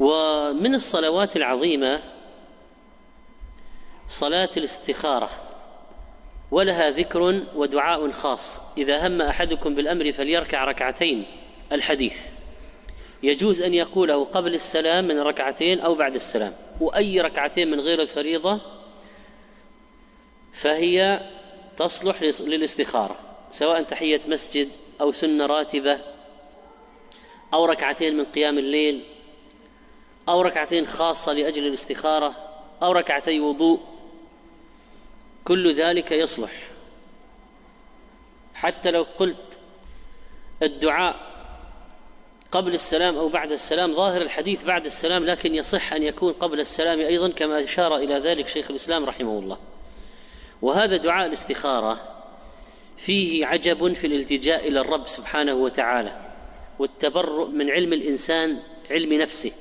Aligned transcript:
ومن 0.00 0.74
الصلوات 0.74 1.36
العظيمة 1.36 2.00
صلاة 4.08 4.48
الاستخارة 4.56 5.30
ولها 6.50 6.90
ذكر 6.90 7.42
ودعاء 7.54 8.10
خاص. 8.10 8.60
إذا 8.78 9.06
هم 9.06 9.22
أحدكم 9.22 9.74
بالأمر 9.74 10.12
فليركع 10.12 10.64
ركعتين 10.64 11.26
الحديث. 11.72 12.26
يجوز 13.22 13.62
أن 13.62 13.74
يقوله 13.74 14.24
قبل 14.24 14.54
السلام 14.54 15.04
من 15.04 15.18
ركعتين 15.18 15.80
أو 15.80 15.94
بعد 15.94 16.14
السلام. 16.14 16.52
وأي 16.80 17.20
ركعتين 17.20 17.70
من 17.70 17.80
غير 17.80 18.02
الفريضة 18.02 18.60
فهي 20.52 21.22
تصلح 21.76 22.22
للاستخارة 22.22 23.16
سواء 23.50 23.82
تحية 23.82 24.20
مسجد 24.26 24.68
أو 25.00 25.12
سنة 25.12 25.46
راتبة 25.46 26.00
أو 27.54 27.64
ركعتين 27.64 28.16
من 28.16 28.24
قيام 28.24 28.58
الليل 28.58 29.04
أو 30.28 30.42
ركعتين 30.42 30.86
خاصة 30.86 31.32
لأجل 31.32 31.66
الاستخارة 31.66 32.34
أو 32.82 32.92
ركعتي 32.92 33.40
وضوء. 33.40 33.80
كل 35.44 35.74
ذلك 35.74 36.12
يصلح. 36.12 36.70
حتى 38.54 38.90
لو 38.90 39.06
قلت 39.16 39.60
الدعاء 40.62 41.30
قبل 42.52 42.74
السلام 42.74 43.16
أو 43.16 43.28
بعد 43.28 43.52
السلام 43.52 43.94
ظاهر 43.94 44.22
الحديث 44.22 44.64
بعد 44.64 44.86
السلام 44.86 45.24
لكن 45.24 45.54
يصح 45.54 45.92
أن 45.92 46.02
يكون 46.02 46.32
قبل 46.32 46.60
السلام 46.60 46.98
أيضا 46.98 47.28
كما 47.28 47.64
أشار 47.64 47.96
إلى 47.96 48.14
ذلك 48.14 48.48
شيخ 48.48 48.70
الإسلام 48.70 49.04
رحمه 49.04 49.38
الله. 49.38 49.58
وهذا 50.62 50.96
دعاء 50.96 51.26
الاستخارة 51.26 52.00
فيه 52.96 53.46
عجب 53.46 53.92
في 53.92 54.06
الالتجاء 54.06 54.68
إلى 54.68 54.80
الرب 54.80 55.08
سبحانه 55.08 55.54
وتعالى 55.54 56.20
والتبرؤ 56.78 57.48
من 57.48 57.70
علم 57.70 57.92
الإنسان 57.92 58.58
علم 58.90 59.12
نفسه. 59.12 59.52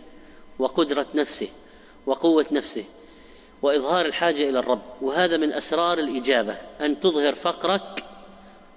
وقدرة 0.59 1.07
نفسه 1.15 1.49
وقوة 2.05 2.45
نفسه 2.51 2.85
وإظهار 3.61 4.05
الحاجة 4.05 4.49
إلى 4.49 4.59
الرب. 4.59 4.81
وهذا 5.01 5.37
من 5.37 5.53
أسرار 5.53 5.97
الإجابة 5.97 6.57
أن 6.81 6.99
تظهر 6.99 7.35
فقرك 7.35 8.03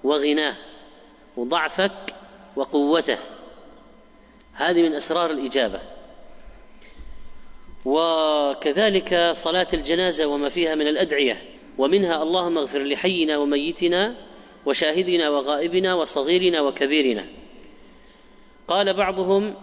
وغناه 0.05 0.56
وضعفك 1.36 2.14
وقوته. 2.56 3.19
هذه 4.53 4.83
من 4.83 4.94
أسرار 4.94 5.30
الإجابة. 5.30 5.80
وكذلك 7.84 9.30
صلاة 9.33 9.66
الجنازة 9.75 10.27
وما 10.27 10.48
فيها 10.48 10.75
من 10.75 10.86
الأدعية 10.86 11.42
ومنها 11.78 12.22
اللهم 12.22 12.58
اغفر 12.58 12.83
لحينا 12.83 13.38
وميتنا 13.38 14.14
وشاهدنا 14.66 15.30
وغائبنا 15.30 15.94
وصغيرنا 15.94 16.60
وكبيرنا. 16.60 17.27
قال 18.69 18.94
بعضهم 18.94 19.55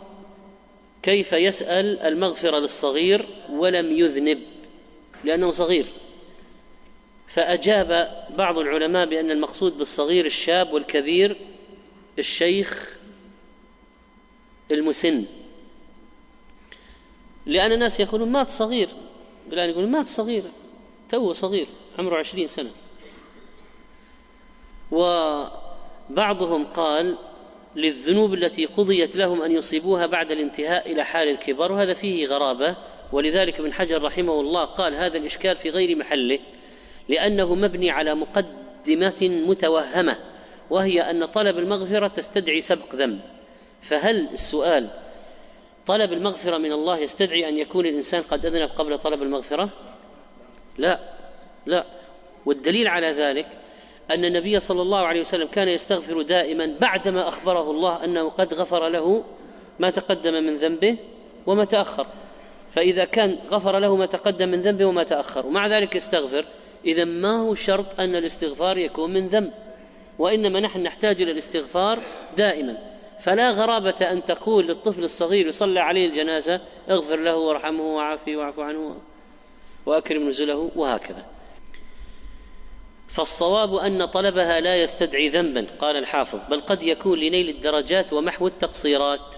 كيف 1.04 1.34
يسأل 1.34 2.00
المغفرة 2.00 2.60
للصغير 2.60 3.26
ولم 3.50 3.92
يذنب؟ 3.92 4.40
لأنه 5.24 5.52
صغير. 5.52 5.86
فأجاب 7.28 8.12
بعض 8.38 8.58
العلماء 8.58 9.06
بأن 9.06 9.32
المقصود 9.32 9.78
بالصغير 9.78 10.26
الشاب 10.26 10.74
والكبير 10.74 11.38
الشيخ 12.20 12.98
المسن. 14.72 15.26
لأن 17.46 17.72
الناس 17.72 18.00
يقولون 18.00 18.30
مات 18.30 18.50
صغير. 18.50 18.90
الآن 19.54 19.70
يقولون 19.70 19.92
مات 19.92 20.08
صغير. 20.08 20.44
تو 21.10 21.34
صغير 21.34 21.68
عمره 22.00 22.18
عشرين 22.18 22.48
سنة. 22.48 22.72
وبعضهم 24.92 26.66
قال 26.66 27.18
للذنوب 27.76 28.34
التي 28.34 28.66
قضيت 28.66 29.16
لهم 29.16 29.42
أن 29.42 29.52
يصيبوها 29.52 30.06
بعد 30.06 30.32
الانتهاء 30.32 30.92
إلى 30.92 31.04
حال 31.04 31.28
الكبر 31.28 31.72
وهذا 31.72 31.94
فيه 31.94 32.28
غرابة. 32.28 32.76
ولذلك 33.12 33.60
ابن 33.60 33.74
حجر 33.74 34.04
رحمه 34.04 34.40
الله 34.40 34.66
قال 34.66 34.96
هذا 34.96 35.18
الإشكال 35.18 35.56
في 35.58 35.70
غير 35.70 35.96
محله 35.96 36.40
لأنه 37.10 37.56
مبني 37.56 37.90
على 37.90 38.16
مقدمة 38.16 39.18
متوهمة 39.22 40.18
وهي 40.70 41.02
أن 41.02 41.26
طلب 41.26 41.58
المغفرة 41.58 42.08
تستدعي 42.08 42.62
سبق 42.62 42.96
ذنب. 42.96 43.20
فهل 43.82 44.28
السؤال 44.34 44.90
طلب 45.86 46.14
المغفرة 46.14 46.58
من 46.58 46.72
الله 46.72 46.98
يستدعي 46.98 47.50
أن 47.50 47.58
يكون 47.58 47.86
الإنسان 47.86 48.24
قد 48.24 48.46
أذنب 48.46 48.70
قبل 48.70 48.98
طلب 48.98 49.24
المغفرة؟ 49.24 49.70
لا 50.78 51.00
لا. 51.66 51.86
والدليل 52.46 52.88
على 52.88 53.12
ذلك 53.12 53.48
أن 54.12 54.26
النبي 54.26 54.60
صلى 54.60 54.82
الله 54.82 55.00
عليه 55.00 55.20
وسلم 55.20 55.48
كان 55.48 55.68
يستغفر 55.68 56.22
دائما 56.22 56.76
بعدما 56.82 57.28
أخبره 57.28 57.72
الله 57.72 58.04
أنه 58.04 58.30
قد 58.30 58.54
غفر 58.54 58.90
له 58.90 59.24
ما 59.80 59.90
تقدم 59.90 60.34
من 60.34 60.58
ذنبه 60.58 60.98
وما 61.46 61.66
تأخر. 61.66 62.08
فإذا 62.72 63.06
كان 63.06 63.38
غفر 63.50 63.80
له 63.80 63.96
ما 63.96 64.06
تقدم 64.06 64.50
من 64.50 64.62
ذنبه 64.62 64.86
وما 64.86 65.04
تأخر. 65.04 65.46
ومع 65.46 65.68
ذلك 65.68 65.96
يستغفر. 65.96 66.46
إذا 66.86 67.06
ما 67.06 67.40
هو 67.40 67.56
شرط 67.56 68.00
أن 68.00 68.16
الاستغفار 68.16 68.78
يكون 68.78 69.14
من 69.14 69.28
ذنب 69.28 69.52
وإنما 70.20 70.60
نحن 70.60 70.84
نحتاج 70.84 71.22
إلى 71.22 71.32
الاستغفار 71.32 72.00
دائما. 72.38 72.78
فلا 73.20 73.52
غرابة 73.52 74.12
أن 74.12 74.24
تقول 74.24 74.68
للطفل 74.68 75.04
الصغير 75.04 75.48
يصلى 75.48 75.80
عليه 75.80 76.08
الجنازة 76.08 76.62
اغفر 76.90 77.16
له 77.16 77.38
وارحمه 77.38 77.96
وعافيه 77.96 78.38
واعف 78.38 78.60
عنه 78.60 78.96
وأكرم 79.86 80.30
نزله 80.30 80.72
وهكذا. 80.76 81.26
فالصواب 83.10 83.76
أن 83.76 84.06
طلبها 84.06 84.60
لا 84.60 84.84
يستدعي 84.84 85.30
ذنبا 85.30 85.68
قال 85.80 85.96
الحافظ 85.96 86.40
بل 86.50 86.62
قد 86.62 86.84
يكون 86.84 87.20
لنيل 87.20 87.50
الدرجات 87.50 88.14
ومحو 88.14 88.48
التقصيرات. 88.48 89.36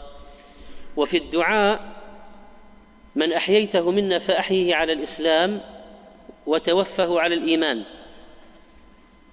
وفي 0.98 1.18
الدعاء 1.18 1.92
من 3.16 3.34
أحييته 3.34 3.92
منا 3.92 4.20
فأحيه 4.20 4.76
على 4.76 4.94
الإسلام 4.94 5.62
وتوفه 6.46 7.20
على 7.20 7.36
الإيمان. 7.36 7.84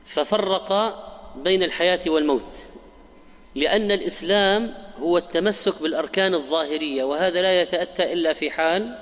ففرق 0.06 0.72
بين 1.36 1.62
الحياة 1.62 2.00
والموت 2.06 2.56
لأن 3.54 3.90
الإسلام 3.90 4.74
هو 4.98 5.18
التمسك 5.18 5.82
بالأركان 5.82 6.34
الظاهرية 6.34 7.04
وهذا 7.04 7.42
لا 7.42 7.62
يتأتى 7.62 8.12
إلا 8.12 8.32
في 8.32 8.50
حال 8.50 8.98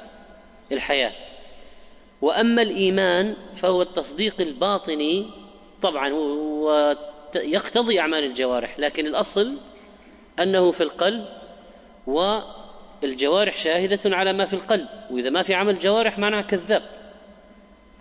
الحياة. 0.72 1.25
وأما 2.26 2.62
الإيمان 2.62 3.36
فهو 3.56 3.82
التصديق 3.82 4.40
الباطني 4.40 5.30
طبعا 5.82 6.12
ويقتضي 6.12 8.00
أعمال 8.00 8.24
الجوارح 8.24 8.78
لكن 8.78 9.06
الأصل 9.06 9.58
أنه 10.40 10.70
في 10.70 10.82
القلب 10.82 11.26
والجوارح 12.06 13.56
شاهدة 13.56 14.16
على 14.16 14.32
ما 14.32 14.44
في 14.44 14.54
القلب 14.54 14.88
وإذا 15.10 15.30
ما 15.30 15.42
في 15.42 15.54
عمل 15.54 15.78
جوارح 15.78 16.18
معناه 16.18 16.40
كذاب 16.40 16.82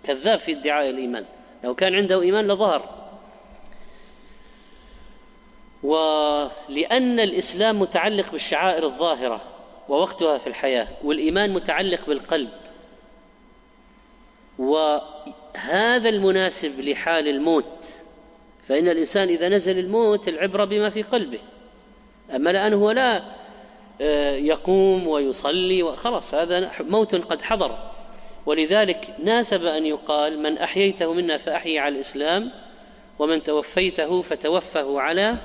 كذاب 0.04 0.38
في 0.38 0.52
ادعاء 0.52 0.90
الإيمان. 0.90 1.24
لو 1.64 1.74
كان 1.74 1.94
عنده 1.94 2.22
إيمان 2.22 2.48
لظهر. 2.48 3.10
ولأن 5.82 7.20
الإسلام 7.20 7.80
متعلق 7.80 8.32
بالشعائر 8.32 8.84
الظاهرة 8.84 9.40
ووقتها 9.88 10.38
في 10.38 10.46
الحياة 10.46 10.88
والإيمان 11.04 11.52
متعلق 11.52 12.06
بالقلب 12.06 12.48
وهذا 14.58 16.08
المناسب 16.08 16.80
لحال 16.80 17.28
الموت 17.28 17.88
فإن 18.68 18.88
الإنسان 18.88 19.28
إذا 19.28 19.48
نزل 19.48 19.78
الموت 19.78 20.28
العبرة 20.28 20.64
بما 20.64 20.90
في 20.90 21.02
قلبه. 21.02 21.38
أما 22.34 22.50
الآن 22.50 22.74
هو 22.74 22.90
لا 22.90 23.22
آه، 24.00 24.34
يقوم 24.34 25.06
ويصلي 25.06 25.96
خلاص 25.96 26.34
هذا 26.34 26.72
موت 26.80 27.14
قد 27.14 27.42
حضر. 27.42 27.78
ولذلك 28.46 29.16
ناسب 29.24 29.64
أن 29.64 29.86
يقال 29.86 30.38
من 30.42 30.58
أحييته 30.58 31.12
منا 31.12 31.38
فأحيي 31.38 31.78
على 31.78 31.94
الإسلام 31.94 32.50
ومن 33.18 33.42
توفيته 33.42 34.22
فتوفه 34.22 35.00
على 35.00 35.36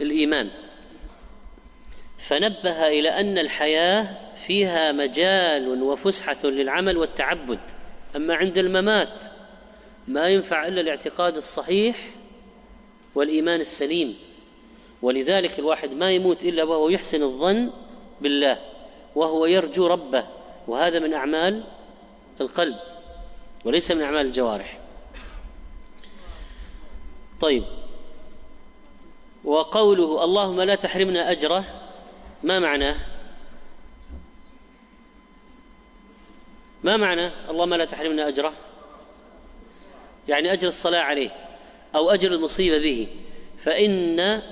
الإيمان. 0.00 0.50
فنبه 2.18 2.88
إلى 2.88 3.08
أن 3.08 3.38
الحياة 3.38 4.16
فيها 4.46 4.92
مجال 4.92 5.82
وفسحة 5.82 6.44
للعمل 6.44 6.96
والتعبد. 6.96 7.60
أما 8.16 8.34
عند 8.34 8.58
الممات 8.58 9.24
ما 10.08 10.28
ينفع 10.28 10.66
إلا 10.66 10.80
الاعتقاد 10.80 11.36
الصحيح 11.36 12.10
والإيمان 13.14 13.60
السليم 13.60 14.16
ولذلك 15.02 15.58
الواحد 15.58 15.94
ما 15.94 16.10
يموت 16.10 16.44
إلا 16.44 16.64
وهو 16.64 16.88
يحسن 16.88 17.22
الظن 17.22 17.70
بالله 18.20 18.58
وهو 19.14 19.46
يرجو 19.46 19.86
ربه 19.86 20.26
وهذا 20.68 20.98
من 20.98 21.14
أعمال 21.14 21.64
القلب 22.40 22.76
وليس 23.64 23.90
من 23.90 24.02
أعمال 24.02 24.26
الجوارح. 24.26 24.80
طيب 27.40 27.64
وقوله 29.44 30.24
اللهم 30.24 30.60
لا 30.60 30.74
تحرمنا 30.74 31.30
أجره 31.30 31.64
ما 32.42 32.58
معناه؟ 32.58 32.96
ما 36.84 36.96
معنى 36.96 37.30
اللهم 37.50 37.74
لا 37.74 37.84
تحرمنا 37.84 38.28
أجره؟ 38.28 38.52
يعني 40.28 40.52
أجر 40.52 40.68
الصلاة 40.68 41.00
عليه 41.00 41.30
أو 41.94 42.10
أجر 42.10 42.32
المصيبة 42.32 42.78
به. 42.78 43.08
فإن 43.58 44.42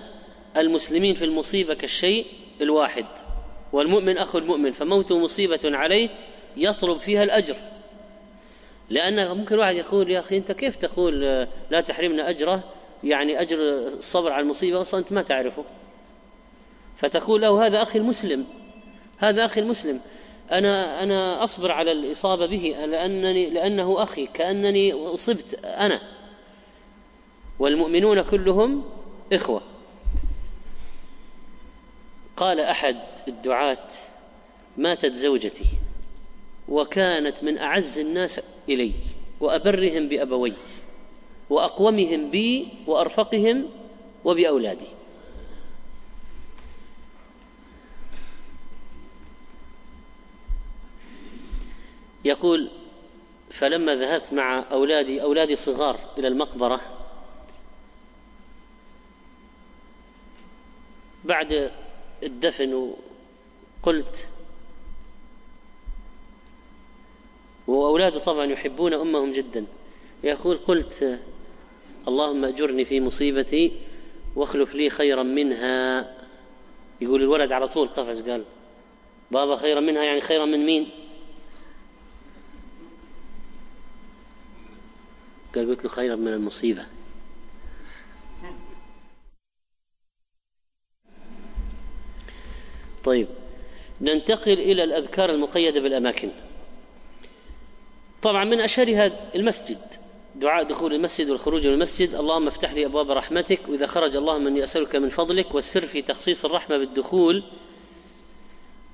المسلمين 0.57 1.15
في 1.15 1.25
المصيبة 1.25 1.75
كالشيء 1.75 2.27
الواحد 2.61 3.07
والمؤمن 3.73 4.19
أخو 4.19 4.39
المؤمن 4.39 4.73
فموته 4.73 5.19
مصيبة 5.19 5.61
عليه 5.65 6.09
يطلب 6.57 6.99
فيها 6.99 7.25
الأجر. 7.25 7.57
لأن 8.91 9.37
ممكن 9.37 9.59
واحد 9.59 9.75
يقول 9.75 10.11
يا 10.11 10.19
أخي 10.19 10.37
أنت 10.37 10.53
كيف 10.53 10.77
تقول 10.77 11.21
لا 11.71 11.81
تحرمنا 11.81 12.31
أجره؟ 12.31 12.65
يعني 13.05 13.41
أجر 13.41 13.59
الصبر 13.61 14.33
على 14.33 14.43
المصيبة 14.43 14.83
أصلا 14.83 15.01
أنت 15.01 15.13
ما 15.13 15.23
تعرفه. 15.23 15.65
فتقول 16.97 17.43
له 17.43 17.67
هذا 17.67 17.83
أخي 17.83 17.99
المسلم 17.99 18.47
هذا 19.19 19.45
أخي 19.45 19.61
المسلم. 19.61 20.01
أنا 20.53 21.03
أنا 21.03 21.45
أصبر 21.45 21.71
على 21.73 21.93
الإصابة 21.93 22.47
به 22.47 22.77
لأنني 22.87 23.51
لأنه 23.51 24.03
أخي 24.03 24.27
كأنني 24.27 24.93
أصبت 24.93 25.55
أنا. 25.65 26.01
والمؤمنون 27.59 28.23
كلهم 28.23 28.85
إخوة. 29.33 29.63
قال 32.37 32.61
أحد 32.61 32.97
الدعاة 33.29 33.87
ماتت 34.77 35.13
زوجتي 35.13 35.65
وكانت 36.69 37.45
من 37.45 37.59
أعز 37.59 37.99
الناس 37.99 38.41
إلي 38.69 38.93
وأبرهم 39.41 40.09
بأبوي 40.09 40.53
وأقومهم 41.51 42.31
بي 42.31 42.69
وأرفقهم 42.87 43.69
وبأولادي. 44.25 44.87
يقول 52.25 52.69
فلما 53.51 53.97
ذهبت 53.97 54.33
مع 54.33 54.65
أولادي 54.73 55.23
أولادي 55.23 55.57
صغار 55.57 56.01
إلى 56.19 56.29
المقبرة 56.29 56.81
بعد 61.25 61.71
الدفن 62.23 62.95
وقلت 63.83 64.29
وأولاده 67.67 68.19
طبعا 68.19 68.45
يحبون 68.45 68.93
أمهم 68.93 69.33
جدا 69.33 69.67
يقول 70.25 70.57
قلت 70.57 71.21
اللهم 72.09 72.45
أجرني 72.45 72.85
في 72.85 73.01
مصيبتي 73.01 73.73
واخلف 74.37 74.75
لي 74.75 74.91
خيرا 74.91 75.23
منها. 75.23 76.13
يقول 77.01 77.23
الولد 77.23 77.53
على 77.53 77.69
طول 77.69 77.89
قفز 77.89 78.29
قال 78.29 78.45
بابا 79.31 79.57
خيرا 79.57 79.81
منها 79.81 80.03
يعني 80.05 80.21
خيرا 80.21 80.45
من 80.45 80.67
مين؟ 80.67 80.89
قال 85.55 85.71
قلت 85.71 85.85
له 85.85 85.91
خيرا 85.91 86.17
من 86.17 86.33
المصيبة. 86.33 86.87
طيب 93.05 93.29
ننتقل 94.01 94.53
إلى 94.53 94.85
الأذكار 94.85 95.31
المقيدة 95.31 95.81
بالأماكن. 95.81 96.31
طبعا 98.23 98.45
من 98.45 98.61
أشهرها 98.61 99.35
المسجد 99.35 99.79
دعاء 100.35 100.65
دخول 100.65 100.95
المسجد 100.95 101.31
والخروج 101.31 101.67
من 101.67 101.75
المسجد. 101.75 102.15
اللهم 102.15 102.47
افتح 102.47 102.73
لي 102.73 102.87
أبواب 102.87 103.11
رحمتك 103.11 103.69
وإذا 103.69 103.87
خرج 103.87 104.17
اللهم 104.17 104.47
أني 104.47 104.65
أسألك 104.65 104.97
من 104.97 105.09
فضلك 105.09 105.55
والسر 105.55 105.87
في 105.87 106.03
تخصيص 106.03 106.45
الرحمة 106.45 106.79
بالدخول. 106.79 107.43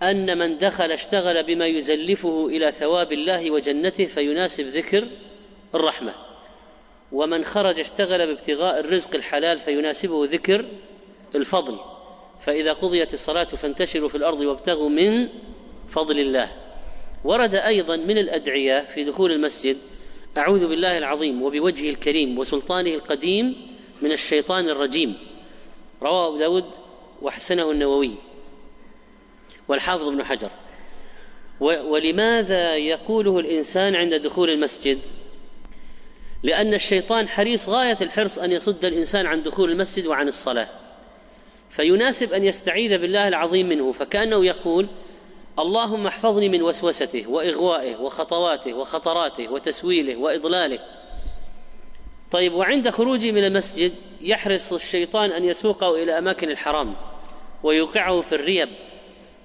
أن 0.02 0.38
من 0.38 0.58
دخل 0.58 0.92
اشتغل 0.92 1.42
بما 1.42 1.66
يزلفه 1.66 2.46
إلى 2.46 2.72
ثواب 2.72 3.12
الله 3.12 3.50
وجنته 3.50 4.06
فيناسب 4.06 4.64
ذكر 4.64 5.08
الرحمة. 5.74 6.27
ومن 7.12 7.44
خرج 7.44 7.80
اشتغل 7.80 8.26
بابتغاء 8.26 8.80
الرزق 8.80 9.14
الحلال 9.14 9.58
فيناسبه 9.58 10.24
ذكر 10.24 10.64
الفضل. 11.34 11.78
فإذا 12.46 12.72
قضيت 12.72 13.14
الصلاة 13.14 13.44
فانتشروا 13.44 14.08
في 14.08 14.14
الأرض 14.14 14.40
وابتغوا 14.40 14.88
من 14.88 15.28
فضل 15.88 16.18
الله. 16.18 16.52
ورد 17.24 17.54
أيضا 17.54 17.96
من 17.96 18.18
الأدعية 18.18 18.80
في 18.94 19.04
دخول 19.04 19.32
المسجد 19.32 19.76
أعوذ 20.36 20.66
بالله 20.66 20.98
العظيم 20.98 21.42
وبوجهه 21.42 21.90
الكريم 21.90 22.38
وسلطانه 22.38 22.90
القديم 22.90 23.56
من 24.02 24.12
الشيطان 24.12 24.68
الرجيم. 24.68 25.14
رواه 26.02 26.26
أبو 26.28 26.38
داود 26.38 26.64
وحسنه 27.22 27.70
النووي. 27.70 28.14
والحافظ 29.68 30.08
ابن 30.08 30.24
حجر. 30.24 30.50
ولماذا 31.60 32.76
يقوله 32.76 33.38
الإنسان 33.38 33.94
عند 33.94 34.14
دخول 34.14 34.50
المسجد؟ 34.50 34.98
لأن 36.42 36.74
الشيطان 36.74 37.28
حريص 37.28 37.68
غاية 37.68 37.96
الحرص 38.00 38.38
أن 38.38 38.52
يصد 38.52 38.84
الإنسان 38.84 39.26
عن 39.26 39.42
دخول 39.42 39.70
المسجد 39.70 40.06
وعن 40.06 40.28
الصلاة. 40.28 40.68
فيناسب 41.70 42.32
أن 42.32 42.44
يستعيذ 42.44 42.98
بالله 42.98 43.28
العظيم 43.28 43.68
منه 43.68 43.92
فكأنه 43.92 44.44
يقول 44.44 44.86
اللهم 45.58 46.06
احفظني 46.06 46.48
من 46.48 46.62
وسوسته 46.62 47.30
وإغوائه 47.30 47.96
وخطواته 47.96 48.74
وخطراته 48.74 49.48
وتسويله 49.52 50.16
وإضلاله. 50.16 50.78
طيب 52.30 52.54
وعند 52.54 52.88
خروجه 52.88 53.32
من 53.32 53.44
المسجد 53.44 53.92
يحرص 54.20 54.72
الشيطان 54.72 55.30
أن 55.30 55.44
يسوقه 55.44 56.02
إلى 56.02 56.18
أماكن 56.18 56.50
الحرام 56.50 56.94
ويوقعه 57.62 58.20
في 58.20 58.34
الريب 58.34 58.68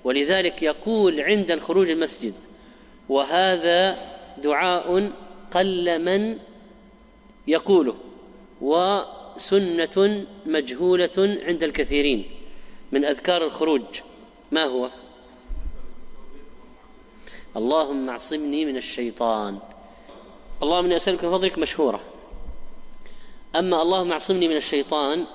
ولذلك 0.03 0.63
يقول 0.63 1.21
عند 1.21 1.51
الخروج 1.51 1.91
المسجد 1.91 2.33
وهذا 3.09 3.97
دعاء 4.37 5.11
قل 5.51 5.99
من 5.99 6.37
يقوله 7.47 7.95
وسنة 8.61 10.25
مجهولة 10.45 11.37
عند 11.47 11.63
الكثيرين 11.63 12.25
من 12.91 13.05
أذكار 13.05 13.43
الخروج. 13.43 13.81
ما 14.51 14.63
هو؟ 14.63 14.89
اللهم 17.57 18.09
اعصمني 18.09 18.65
من 18.65 18.77
الشيطان. 18.77 19.59
اللهم 20.63 20.85
اني 20.85 20.95
أسألك 20.95 21.19
فضلك 21.19 21.57
مشهورة. 21.57 22.03
أما 23.55 23.81
اللهم 23.81 24.11
اعصمني 24.11 24.47
من 24.47 24.57
الشيطان 24.57 25.25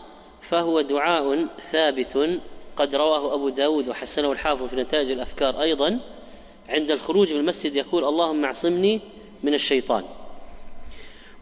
فهو 0.42 0.80
دعاء 0.80 1.46
ثابت 1.60 2.40
قد 2.76 2.94
رواه 2.94 3.34
أبو 3.34 3.48
داود 3.48 3.88
وحسنه 3.88 4.32
الحافظ 4.32 4.68
في 4.68 4.76
نتائج 4.76 5.10
الأفكار 5.10 5.60
أيضا 5.60 6.00
عند 6.68 6.90
الخروج 6.90 7.32
من 7.32 7.40
المسجد 7.40 7.76
يقول 7.76 8.04
اللهم 8.04 8.44
اعصمني 8.44 9.00
من 9.42 9.54
الشيطان. 9.54 10.04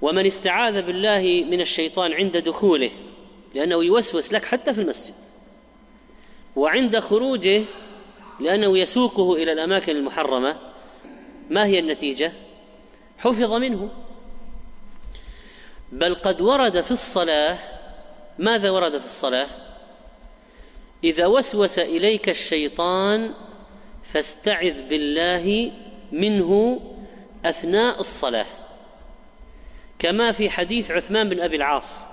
ومن 0.03 0.27
استعاذ 0.27 0.83
بالله 0.83 1.47
من 1.51 1.61
الشيطان 1.61 2.13
عند 2.13 2.37
دخوله 2.37 2.91
لأنه 3.55 3.85
يوسوس 3.85 4.33
لك 4.33 4.45
حتى 4.45 4.75
في 4.75 4.81
المسجد. 4.81 5.15
وعند 6.57 6.99
خروجه 6.99 7.65
لأنه 8.41 8.79
يسوقه 8.79 9.35
إلى 9.35 9.53
الأماكن 9.53 9.97
المحرمة. 9.97 10.59
ما 11.51 11.67
هي 11.67 11.79
النتيجة؟ 11.79 12.33
حفظ 13.19 13.53
منه. 13.53 13.91
بل 15.93 16.15
قد 16.15 16.41
ورد 16.41 16.81
في 16.81 16.91
الصلاة. 16.91 17.59
ماذا 18.39 18.71
ورد 18.71 18.99
في 18.99 19.05
الصلاة؟ 19.05 19.47
إذا 21.05 21.27
وسوس 21.27 21.79
إليك 21.79 22.29
الشيطان 22.29 23.35
فاستعذ 24.05 24.83
بالله 24.89 25.73
منه 26.13 26.81
أثناء 27.45 28.01
الصلاة. 28.01 28.47
كما 29.99 30.33
في 30.33 30.51
حديث 30.51 30.91
عثمان 30.91 31.29
بن 31.29 31.41
أبي 31.41 31.57
العاص 31.57 32.07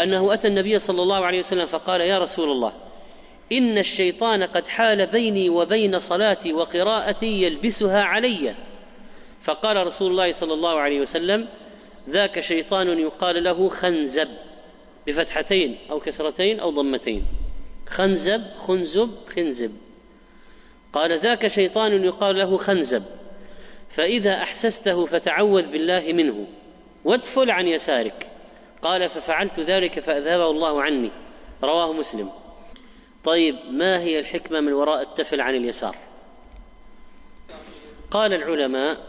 أنه 0.00 0.34
أتى 0.34 0.48
النبي 0.48 0.78
صلى 0.78 1.02
الله 1.02 1.26
عليه 1.26 1.38
وسلم 1.38 1.66
فقال 1.66 2.00
يا 2.00 2.18
رسول 2.18 2.50
الله 2.50 2.72
إن 3.52 3.78
الشيطان 3.78 4.42
قد 4.42 4.68
حال 4.68 5.06
بيني 5.06 5.48
وبين 5.50 5.98
صلاتي 5.98 6.52
وقراءتي 6.52 7.42
يلبسها 7.42 8.02
علي. 8.02 8.54
فقال 9.42 9.86
رسول 9.86 10.10
الله 10.10 10.32
صلى 10.32 10.54
الله 10.54 10.78
عليه 10.78 11.00
وسلم 11.00 11.48
ذاك 12.08 12.40
شيطان 12.40 12.98
يقال 12.98 13.44
له 13.44 13.68
خنزب 13.68 14.28
بفتحتين 15.06 15.78
أو 15.90 16.00
كسرتين 16.00 16.60
أو 16.60 16.70
ضمتين. 16.70 17.24
خنزب 17.86 18.42
خنزب 18.56 19.10
خنزب. 19.36 19.72
قال 20.92 21.18
ذاك 21.18 21.46
شيطان 21.46 22.04
يقال 22.04 22.38
له 22.38 22.56
خنزب 22.56 23.02
فإذا 23.90 24.34
أحسسته 24.34 25.06
فتعوذ 25.06 25.68
بالله 25.68 26.12
منه. 26.12 26.46
وادفل 27.04 27.50
عن 27.50 27.68
يسارك. 27.68 28.30
قال 28.82 29.08
ففعلت 29.08 29.60
ذلك 29.60 30.00
فاذهبه 30.00 30.50
الله 30.50 30.82
عني. 30.82 31.10
رواه 31.62 31.92
مسلم. 31.92 32.30
طيب 33.24 33.56
ما 33.70 34.00
هي 34.00 34.20
الحكمة 34.20 34.60
من 34.60 34.72
وراء 34.72 35.02
التفل 35.02 35.40
عن 35.40 35.54
اليسار؟ 35.54 35.96
قال 38.10 38.34
العلماء 38.34 39.06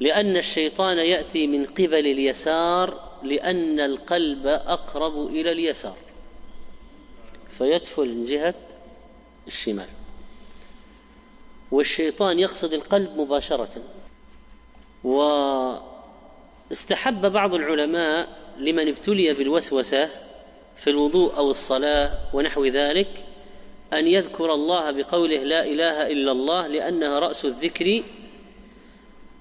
لأن 0.00 0.36
الشيطان 0.36 0.98
يأتي 0.98 1.46
من 1.46 1.64
قبل 1.64 1.94
اليسار 1.94 3.10
لأن 3.22 3.80
القلب 3.80 4.46
أقرب 4.46 5.26
إلى 5.26 5.52
اليسار. 5.52 5.96
فيدفل 7.58 8.08
من 8.08 8.24
جهة 8.24 8.54
الشمال. 9.46 9.88
والشيطان 11.70 12.38
يقصد 12.38 12.72
القلب 12.72 13.20
مباشرة. 13.20 13.82
واستحب 16.70 17.32
بعض 17.32 17.54
العلماء 17.54 18.28
لمن 18.58 18.88
ابتلي 18.88 19.32
بالوسوسة 19.32 20.10
في 20.76 20.90
الوضوء 20.90 21.36
أو 21.36 21.50
الصلاة 21.50 22.18
ونحو 22.32 22.64
ذلك 22.64 23.24
أن 23.92 24.06
يذكر 24.06 24.54
الله 24.54 24.90
بقوله 24.90 25.42
لا 25.42 25.64
إله 25.66 26.06
إلا 26.06 26.32
الله 26.32 26.66
لأنها 26.66 27.18
رأس 27.18 27.44
الذكر. 27.44 28.02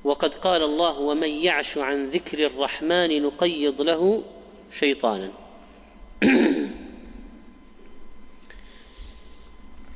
وقد 0.04 0.34
قال 0.34 0.64
الله 0.64 1.00
ومن 1.00 1.30
يعش 1.30 1.78
عن 1.78 2.10
ذكر 2.10 2.46
الرحمن 2.46 3.24
نقيض 3.24 3.82
له 3.82 4.24
شيطانا. 4.72 5.32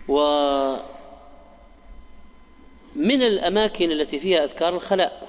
ومن 0.08 0.82
الأماكن 3.22 3.92
التي 3.92 4.20
فيها 4.20 4.44
أذكار 4.44 4.76
الخلاء. 4.76 5.27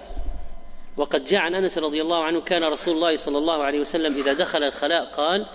وقد 0.99 1.25
جاء 1.25 1.41
عن 1.41 1.55
أنس 1.55 1.79
رضي 1.79 2.03
الله 2.03 2.25
عنه 2.25 2.41
كان 2.41 2.65
رسول 2.65 2.95
الله 2.95 3.17
صلى 3.17 3.39
الله 3.39 3.63
عليه 3.63 3.81
وسلم 3.81 4.15
إذا 4.15 4.33
دخل 4.33 4.63
الخلاء 4.63 5.05
قال 5.05 5.47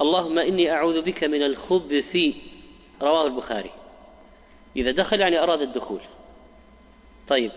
اللهم 0.00 0.38
إني 0.38 0.70
أعوذ 0.70 1.02
بك 1.02 1.24
من 1.24 1.42
الخبث. 1.42 2.18
رواه 3.02 3.26
البخاري. 3.26 3.70
إذا 4.76 4.90
دخل 4.90 5.20
يعني 5.20 5.42
أراد 5.42 5.62
الدخول. 5.62 6.00
طيب. 7.28 7.52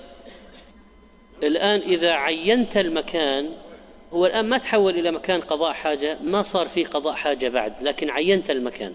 الآن 1.44 1.80
إذا 1.80 2.12
عينت 2.12 2.77
المكان 2.77 3.50
هو 4.13 4.25
الآن 4.25 4.50
ما 4.50 4.58
تحول 4.58 4.94
إلى 5.00 5.12
مكان 5.12 5.42
قضاء 5.42 5.74
حاجة 5.74 6.18
ما 6.24 6.42
صار 6.42 6.68
فيه 6.68 6.86
قضاء 6.86 7.13
حاجة 7.13 7.50
بعد 7.50 7.84
لكن 7.84 8.10
عينت 8.10 8.51
المكان. 8.51 8.94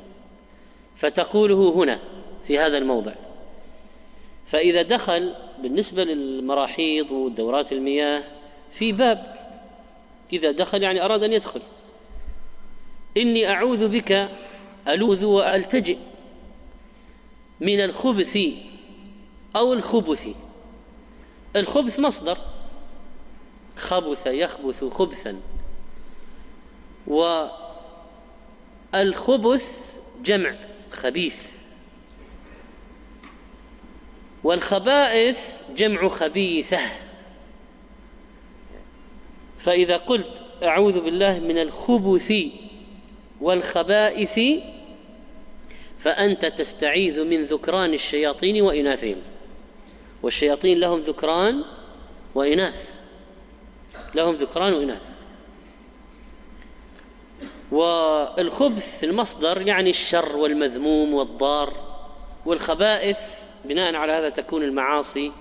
فتقوله 0.97 1.73
هنا 1.75 2.01
في 2.45 2.59
هذا 2.59 2.79
الموضع. 2.79 3.13
فإذا 4.47 4.83
دخل 4.83 5.35
بالنسبة 5.63 6.05
للمراحيض 6.05 7.11
ودورات 7.11 7.73
المياه 7.73 8.25
في 8.73 8.93
باب 8.93 9.39
إذا 10.33 10.51
دخل 10.51 10.83
يعني 10.83 11.05
أراد 11.05 11.23
أن 11.23 11.33
يدخل. 11.33 11.61
إني 13.17 13.49
أعوذ 13.51 13.89
بك 13.89 14.29
ألوذ 14.89 15.25
وألتجئ 15.25 15.99
من 17.61 17.81
الخبث 17.81 18.39
أو 19.57 19.73
الخبث. 19.73 20.29
الخبث 21.57 22.01
مصدر. 22.01 22.39
خبث 23.77 24.27
يخبث 24.27 24.85
خبثا. 24.85 25.41
والخبث 28.93 29.95
جمع 30.25 30.55
خبيث. 30.91 31.58
والخبائث 34.45 35.53
جمع 35.77 36.09
خبيثة. 36.09 36.81
فإذا 39.59 39.97
قلت 39.97 40.43
أعوذ 40.63 41.01
بالله 41.01 41.39
من 41.39 41.59
الخبث 41.59 42.35
والخبائث 43.41 44.41
فأنت 45.99 46.47
تستعيذ 46.47 47.25
من 47.25 47.43
ذكران 47.43 47.95
الشياطين 47.95 48.63
وإناثهم. 48.63 49.17
والشياطين 50.23 50.81
لهم 50.81 51.01
ذكران 51.01 51.65
وإناث. 52.35 52.91
لهم 54.15 54.35
ذكران 54.35 54.73
وإناث. 54.73 55.03
والخبث 57.73 59.05
المصدر 59.05 59.63
يعني 59.63 59.91
الشر 59.91 60.37
والمذموم 60.37 61.15
والضار 61.15 61.73
والخبائث 62.47 63.19
بناء 63.65 63.95
على 63.95 64.13
هذا 64.13 64.29
تكون 64.29 64.63
المعاصي 64.63 65.33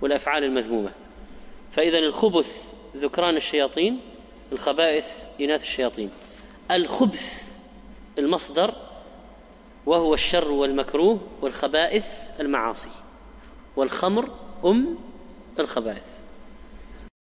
والأفعال 0.00 0.44
المذمومة. 0.44 0.90
فإذا 1.72 1.98
الخبث 1.98 2.62
ذكران 2.96 3.36
الشياطين 3.36 4.00
الخبائث 4.52 5.06
إناث 5.40 5.62
الشياطين. 5.62 6.10
الخبث 6.70 7.42
المصدر 8.18 8.74
وهو 9.86 10.14
الشر 10.14 10.52
والمكروه 10.52 11.20
والخبائث 11.42 12.06
المعاصي 12.40 12.90
والخمر 13.76 14.30
أم 14.64 14.98
الخبائث. 15.58 16.25